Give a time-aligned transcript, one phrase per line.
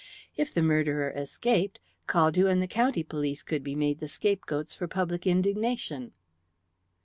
[0.35, 4.87] If the murderer escaped, Caldew and the county police could be made the scapegoats for
[4.87, 6.13] public indignation.